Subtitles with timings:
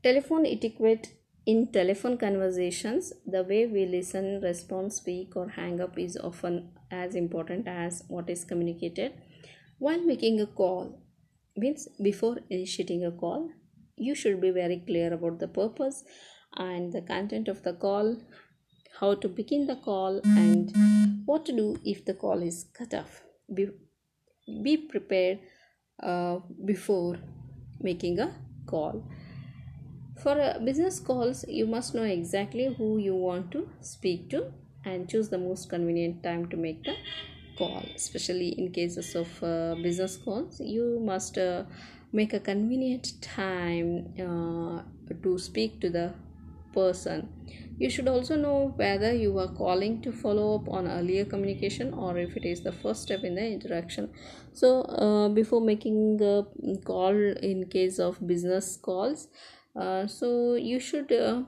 [0.00, 1.08] Telephone etiquette
[1.44, 7.16] in telephone conversations, the way we listen, respond, speak, or hang up is often as
[7.16, 9.12] important as what is communicated.
[9.78, 11.02] While making a call,
[11.56, 13.50] means before initiating a call,
[13.96, 16.04] you should be very clear about the purpose
[16.56, 18.18] and the content of the call,
[19.00, 20.72] how to begin the call, and
[21.26, 23.22] what to do if the call is cut off.
[23.52, 23.66] Be,
[24.62, 25.40] be prepared
[26.00, 27.18] uh, before
[27.80, 28.32] making a
[28.66, 29.04] call.
[30.22, 34.52] For uh, business calls, you must know exactly who you want to speak to
[34.84, 36.94] and choose the most convenient time to make the
[37.56, 37.84] call.
[37.94, 41.64] Especially in cases of uh, business calls, you must uh,
[42.12, 44.82] make a convenient time uh,
[45.22, 46.12] to speak to the
[46.72, 47.28] person.
[47.78, 52.18] You should also know whether you are calling to follow up on earlier communication or
[52.18, 54.10] if it is the first step in the interaction.
[54.52, 56.44] So, uh, before making a
[56.84, 57.14] call
[57.50, 59.28] in case of business calls,
[60.06, 61.42] so you should uh,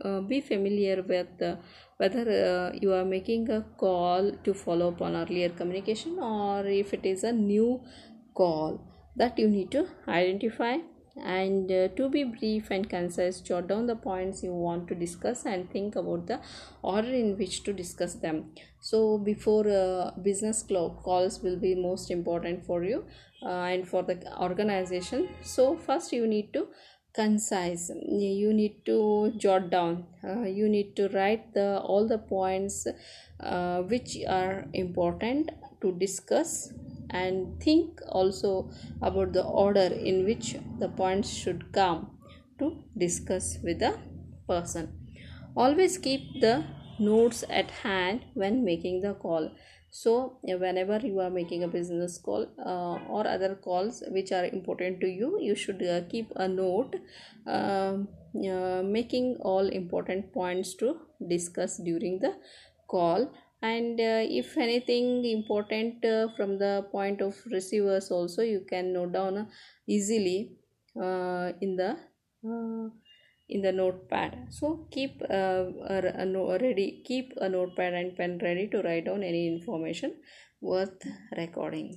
[0.00, 1.56] uh, be familiar with uh,
[1.96, 6.94] whether uh, you are making a call to follow up on earlier communication or if
[6.94, 7.80] it is a new
[8.34, 8.80] call
[9.16, 10.76] that you need to identify.
[11.14, 15.44] And uh, to be brief and concise jot down the points you want to discuss
[15.44, 16.40] and think about the
[16.80, 18.52] order in which to discuss them.
[18.80, 23.04] So before uh, business calls will be most important for you
[23.42, 25.28] uh, and for the organization.
[25.42, 26.68] So first you need to
[27.14, 27.90] concise.
[28.08, 30.06] You need to jot down.
[30.24, 32.86] Uh, you need to write the all the points
[33.40, 36.72] uh, which are important to discuss
[37.10, 38.70] and think also
[39.02, 42.10] about the order in which the points should come
[42.58, 43.98] to discuss with the
[44.48, 44.92] person.
[45.54, 46.64] Always keep the
[46.98, 49.50] notes at hand when making the call
[49.94, 55.00] so whenever you are making a business call uh, or other calls which are important
[55.00, 56.96] to you you should uh, keep a note
[57.46, 57.98] uh,
[58.82, 60.96] making all important points to
[61.28, 62.34] discuss during the
[62.88, 63.30] call.
[63.60, 69.12] And uh, if anything important uh, from the point of receivers also you can note
[69.12, 69.48] down
[69.86, 70.52] easily
[71.00, 71.96] uh, in the
[73.54, 74.30] in the notepad.
[74.50, 75.64] So keep uh,
[75.96, 80.14] a, a ready keep a notepad and pen ready to write down any information
[80.60, 81.04] worth
[81.36, 81.88] recording.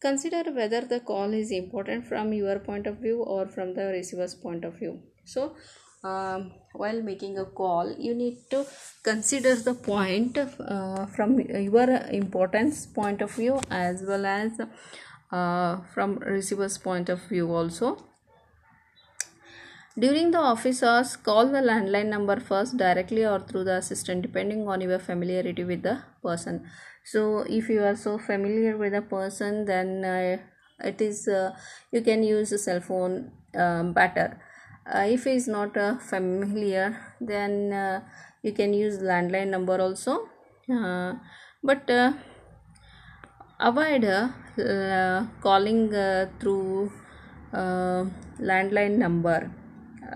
[0.00, 4.34] Consider whether the call is important from your point of view or from the receiver's
[4.34, 5.00] point of view.
[5.24, 5.56] So
[6.04, 8.64] um, while making a call you need to
[9.02, 11.90] consider the point uh, from your
[12.22, 14.52] importance point of view as well as
[15.32, 17.96] uh, from receiver's point of view also
[19.98, 24.68] during the office hours, call the landline number first directly or through the assistant depending
[24.68, 26.68] on your familiarity with the person.
[27.04, 30.38] So, if you are so familiar with the person, then uh,
[30.84, 31.52] it is uh,
[31.90, 34.38] you can use a cell phone um, better.
[34.86, 38.00] Uh, if he is not uh, familiar, then uh,
[38.42, 40.28] you can use landline number also.
[40.70, 41.14] Uh,
[41.62, 41.90] but
[43.58, 44.04] avoid
[45.42, 45.90] calling
[46.38, 46.92] through
[47.52, 49.50] landline number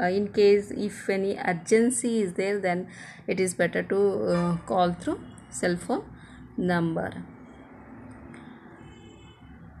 [0.00, 2.88] uh, in case if any urgency is there then
[3.26, 4.00] it is better to
[4.36, 5.20] uh, call through
[5.50, 6.04] cell phone
[6.56, 7.22] number.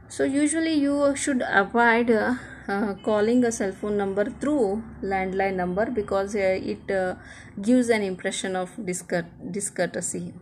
[0.08, 2.34] So usually you should avoid uh,
[2.68, 7.14] uh, calling a cell phone number through landline number because uh, it uh,
[7.60, 10.34] gives an impression of discour- discourtesy.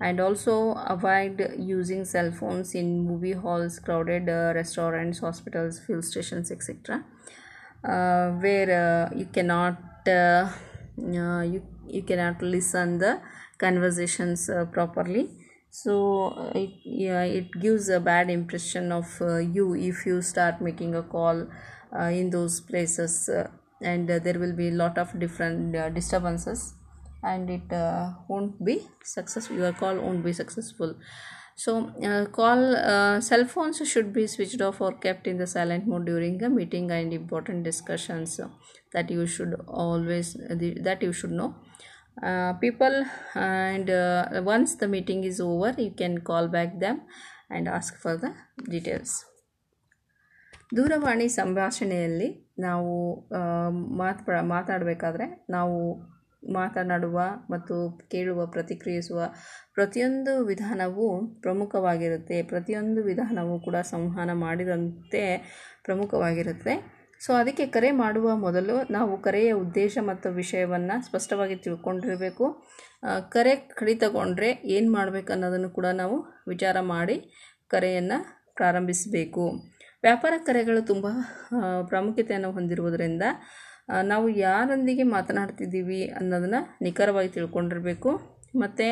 [0.00, 6.50] And also avoid using cell phones in movie halls crowded uh, restaurants hospitals fuel stations
[6.50, 7.04] etc
[7.82, 8.70] where
[9.10, 10.48] uh, you cannot uh,
[10.98, 13.20] uh, you, you cannot listen the
[13.58, 15.30] conversations uh, properly.
[15.70, 20.60] So uh, it, yeah, it gives a bad impression of uh, you if you start
[20.60, 21.46] making a call
[21.98, 23.48] uh, in those places uh,
[23.80, 26.74] and uh, there will be a lot of different uh, disturbances
[27.22, 30.94] and it uh, won't be successful your call won't be successful
[31.62, 31.72] so
[32.08, 36.06] uh, call uh, cell phones should be switched off or kept in the silent mode
[36.06, 38.48] during the meeting and important discussions uh,
[38.94, 39.54] that you should
[39.84, 40.28] always
[40.88, 41.50] that you should know
[42.22, 42.96] uh, people
[43.34, 47.02] and uh, once the meeting is over you can call back them
[47.50, 48.32] and ask for the
[48.70, 49.12] details
[50.76, 52.28] ದೂರವಾಣಿ ಸಂಭಾಷಣೆಯಲ್ಲಿ
[52.66, 52.92] ನಾವು
[54.00, 55.76] ಮಾತು ಮಾತಾಡಬೇಕಾದ್ರೆ ನಾವು
[56.50, 57.74] ಮಾತನಾಡುವ ಮತ್ತು
[58.10, 59.20] ಕೇಳುವ, ಪ್ರತಿಕ್ರಿಯಿಸುವ
[59.74, 62.42] ಪ್ರತಿಯೊಂದು ವಿಧಾನವೂ ಪ್ರಮುಖವಾಗಿರುತ್ತೆ.
[62.42, 65.22] ಪ್ರತಿಯೊಂದು ವಿಧಾನವೂ ಕೂಡ ಸಂವಹನ ಮಾಡಿದಂತೆ
[65.84, 67.02] ಪ್ರಮುಖವಾಗಿರುತ್ತೆ.
[67.20, 72.46] ಸೊ ಅದಕ್ಕೆ ಕರೆ ಮಾಡುವ ಮೊದಲು ನಾವು ಕರೆಯ ಉದ್ದೇಶ ಮತ್ತು ವಿಷಯವನ್ನು ಸ್ಪಷ್ಟವಾಗಿ ತಿಳ್ಕೊಂಡಿರಬೇಕು.
[73.28, 76.16] ಕರೆ ಕಡಿತಗೊಂಡ್ರೆ ಏನು ಮಾಡಬೇಕು ಅನ್ನೋದನ್ನು ಕೂಡ ನಾವು
[76.48, 77.16] ವಿಚಾರ ಮಾಡಿ
[77.68, 78.18] ಕರೆಯನ್ನು
[78.54, 79.44] ಪ್ರಾರಂಭಿಸಬೇಕು.
[80.02, 81.06] ವ್ಯಾಪಾರ ಕರೆಗಳು ತುಂಬ
[81.88, 83.22] ಪ್ರಾಮುಖ್ಯತೆಯನ್ನು ಹೊಂದಿರುವುದರಿಂದ
[83.88, 88.10] ನಾವು ಯಾರೊಂದಿಗೆ ಮಾತನಾಡ್ತಿದ್ದೀವಿ ಅನ್ನೋದನ್ನು ನಿಖರವಾಗಿ ತಿಳ್ಕೊಂಡಿರಬೇಕು.
[88.62, 88.86] ಮತ್ತು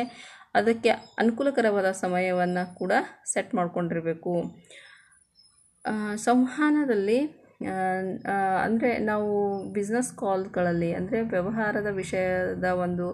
[0.59, 0.91] ಅದಕ್ಕೆ
[1.21, 2.93] ಅನುಕೂಲಕರವಾದ ಸಮಯವನ್ನು ಕೂಡ
[3.33, 4.33] ಸೆಟ್ ಮಾಡಿಕೊಂಡಿರಬೇಕು.
[6.25, 7.19] ಸಂವಹನದಲ್ಲಿ
[8.63, 9.29] ಅಂದರೆ ನಾವು
[9.73, 13.07] ಬಿಸ್ನೆಸ್ ಕಾಲ್ಗಳಲ್ಲಿ ಅಂದರೆ ವ್ಯವಹಾರದ ವಿಷಯದ ಒಂದು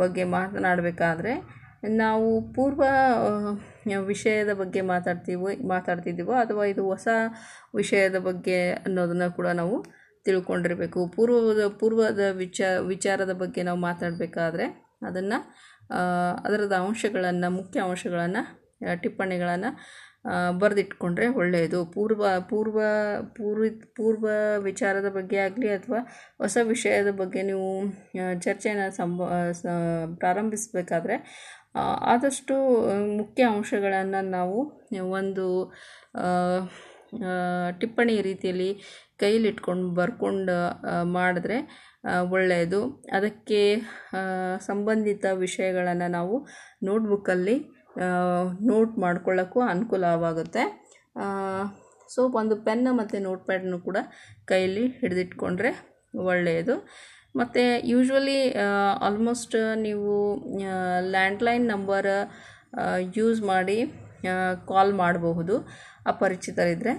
[0.00, 1.32] ಬಗ್ಗೆ ಮಾತನಾಡಬೇಕಾದ್ರೆ,
[2.02, 2.82] ನಾವು ಪೂರ್ವ
[4.10, 7.08] ವಿಷಯದ ಬಗ್ಗೆ ಮಾತಾಡ್ತೀವಿ, ಮಾತಾಡ್ತಿದ್ದೀವೋ, ಅಥವಾ ಇದು ಹೊಸ
[7.80, 9.76] ವಿಷಯದ ಬಗ್ಗೆ ಅನ್ನೋದನ್ನು ಕೂಡ ನಾವು
[10.24, 11.00] ತಿಳ್ಕೊಂಡಿರಬೇಕು.
[11.16, 14.66] ಪೂರ್ವದ ಪೂರ್ವದ ವಿಚ, ವಿಚಾರದ ಬಗ್ಗೆ ನಾವು ಮಾತಾಡಬೇಕಾದ್ರೆ
[15.06, 15.38] ಅದನ್ನು
[16.44, 18.42] ಅದರದ ಅಂಶಗಳನ್ನು, ಮುಖ್ಯ ಅಂಶಗಳನ್ನು
[19.02, 19.70] ಟಿಪ್ಪಣಿಗಳನ್ನು
[20.58, 21.78] ಬರೆದಿಟ್ಕೊಂಡ್ರೆ ಒಳ್ಳೆಯದು.
[21.86, 22.80] ಪೂರ್ವ ಪೂರ್ವ
[23.36, 24.26] ಪೂರ್ವ ಪೂರ್ವ
[24.58, 26.00] ವಿಚಾರದ ಬಗ್ಗೆ ಆಗಲಿ ಅಥವಾ
[26.38, 27.68] ಹೊಸ ವಿಷಯದ ಬಗ್ಗೆ ನೀವು
[28.40, 29.22] ಚರ್ಚೆಯನ್ನು ಸಂಬ
[30.14, 31.16] ಪ್ರಾರಂಭಿಸಬೇಕಾದ್ರೆ
[32.12, 32.54] ಆದಷ್ಟು
[33.16, 34.58] ಮುಖ್ಯ ಅಂಶಗಳನ್ನು ನಾವು
[35.10, 35.46] ಒಂದು
[37.80, 38.70] ಟಿಪ್ಪಣಿ ರೀತಿಯಲ್ಲಿ
[39.18, 40.56] ಕೈಲಿಟ್ಕೊಂಡು ಬರ್ಕೊಂಡು
[41.12, 41.58] ಮಾಡಿದ್ರೆ
[42.30, 42.80] ಒಳ್ಳೆಯದು.
[43.12, 43.60] ಅದಕ್ಕೆ
[44.66, 46.36] ಸಂಬಂಧಿತ ವಿಷಯಗಳನ್ನು ನಾವು
[46.82, 47.56] ನೋಟ್ಬುಕ್ಕಲ್ಲಿ
[48.62, 50.64] ನೋಟ್ ಮಾಡ್ಕೊಳ್ಳೋಕ್ಕೂ ಅನುಕೂಲವಾಗುತ್ತೆ.
[52.14, 53.98] ಸೊ, ಒಂದು ಪೆನ್ ಮತ್ತು ನೋಟ್ ಪ್ಯಾಡನ್ನು ಕೂಡ
[54.44, 55.70] ಕೈಯಲ್ಲಿ ಹಿಡಿದಿಟ್ಕೊಂಡ್ರೆ
[56.26, 56.74] ಒಳ್ಳೆಯದು.
[57.36, 58.38] ಮತ್ತು, ಯೂಶ್ವಲಿ
[59.08, 60.14] ಆಲ್ಮೋಸ್ಟ್ ನೀವು
[61.10, 62.10] ಲ್ಯಾಂಡ್ಲೈನ್ ನಂಬರ್
[63.16, 63.78] ಯೂಸ್ ಮಾಡಿ
[64.68, 65.56] ಕಾಲ್ ಮಾಡಬಹುದು
[66.06, 66.94] ಅಪರಿಚಿತರಿದ್ದರೆ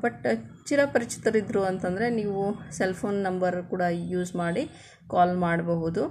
[0.00, 0.24] ಬಟ್
[0.66, 2.40] ಚಿರಪರಿಚಿತರಿದ್ದರು ಅಂತಂದರೆ ನೀವು
[2.72, 4.64] ಸೆಲ್ ಫೋನ್ ನಂಬರ್ ಕೂಡ ಯೂಸ್ ಮಾಡಿ
[5.10, 6.02] ಕಾಲ್ ಮಾಡಬಹುದು.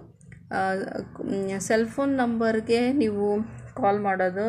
[1.59, 3.25] ಸೆಲ್ ಫೋನ್ ನಂಬರ್ಗೆ ನೀವು
[3.75, 4.45] ಕಾಲ್ ಮಾಡೋದು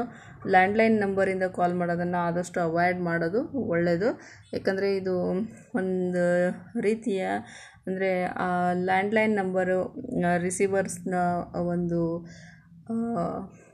[0.47, 4.09] ಲ್ಯಾಂಡ್ಲೈನ್ ನಂಬರಿಂದ ಕಾಲ್ ಮಾಡೋದನ್ನು ಆದಷ್ಟು ಅವಾಯ್ಡ್ ಮಾಡೋದು ಒಳ್ಳೆಯದು
[4.53, 5.15] ಯಾಕಂದರೆ ಇದು
[5.75, 6.25] ಒಂದು
[6.81, 7.23] ರೀತಿಯ
[7.87, 8.11] ಅಂದರೆ
[8.85, 9.79] ಲ್ಯಾಂಡ್ಲೈನ್ ನಂಬರು
[10.39, 11.15] ರಿಸೀವರ್ಸ್ನ
[11.67, 12.03] ಒಂದು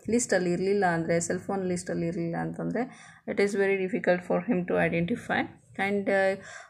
[0.09, 2.83] ಲಿಸ್ಟಲ್ಲಿ ಇರಲಿಲ್ಲ ಅಂದರೆ ಸೆಲ್ ಫೋನ್ ಲಿಸ್ಟಲ್ಲಿ ಇರಲಿಲ್ಲ ಅಂತಂದರೆ
[3.29, 5.41] it is very difficult for him to identify
[5.79, 6.11] and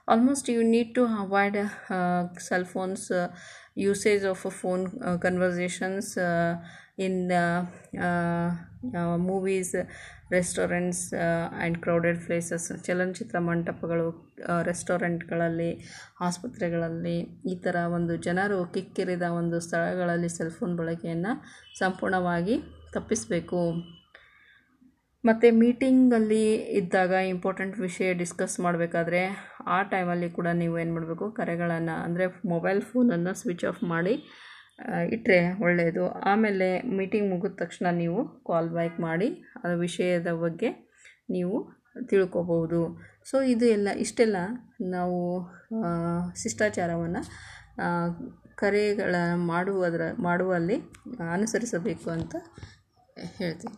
[0.09, 1.59] almost you need to avoid
[2.39, 3.13] cell phones
[3.79, 4.91] usage of phone
[5.23, 6.19] conversations
[6.99, 7.31] in
[9.17, 9.75] movies
[10.33, 15.87] restaurants and crowded places ಚಲನಚಿತ್ರ ಮಂಟಪಗಳು ರೆಸ್ಟೋರೆಂಟ್ಗಳಲ್ಲಿ
[16.21, 21.33] ಆಸ್ಪತ್ರೆಗಳಲ್ಲಿ, ಈ ಥರ ಒಂದು ಜನರು ಕಿಕ್ಕಿರಿದ ಒಂದು ಸ್ಥಳಗಳಲ್ಲಿ ಸೆಲ್ ಫೋನ್ ಬಳಕೆಯನ್ನು
[21.79, 23.61] ಸಂಪೂರ್ಣವಾಗಿ ತಪ್ಪಿಸಬೇಕು.
[25.25, 26.45] ಮತ್ತು ಮೀಟಿಂಗಲ್ಲಿ
[26.79, 29.21] ಇದ್ದಾಗ ಇಂಪಾರ್ಟೆಂಟ್ ವಿಷಯ ಡಿಸ್ಕಸ್ ಮಾಡಬೇಕಾದ್ರೆ
[29.67, 31.27] ಆ ಟೈಮಲ್ಲಿ ಕೂಡ ನೀವು ಏನು ಮಾಡಬೇಕು?
[31.31, 34.15] ಕರೆಗಳನ್ನು ಅಂದರೆ ಮೊಬೈಲ್ ಫೋನನ್ನು ಸ್ವಿಚ್ ಆಫ್ ಮಾಡಿ
[35.15, 39.29] ಇಟ್ಟರೆ ಒಳ್ಳೆಯದು ಆಮೇಲೆ ಮೀಟಿಂಗ್ ಮುಗಿದ ತಕ್ಷಣ ನೀವು ಕಾಲ್ ಬ್ಯಾಕ್ ಮಾಡಿ
[39.61, 40.71] ಆ ವಿಷಯದ ಬಗ್ಗೆ
[41.31, 41.57] ನೀವು
[42.11, 42.81] ತಿಳ್ಕೊಬೋದು
[43.31, 44.39] ಸೊ, ಇದು ಎಲ್ಲ, ಇಷ್ಟೆಲ್ಲ
[44.93, 45.19] ನಾವು
[46.43, 47.23] ಶಿಷ್ಟಾಚಾರವನ್ನು
[48.55, 49.15] ಕರೆಗಳ
[49.51, 50.77] ಮಾಡುವುದರ, ಮಾಡುವಲ್ಲಿ
[51.35, 52.35] ಅನುಸರಿಸಬೇಕು ಅಂತ
[53.38, 53.78] ಹೇಳ್ತೀನಿ